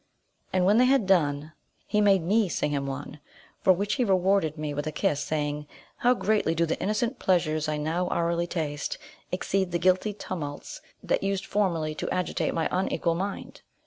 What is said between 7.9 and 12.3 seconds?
hourly taste, exceed the guilty tumults that used formerly to